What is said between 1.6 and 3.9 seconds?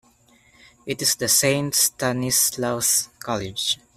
Stanislaus College.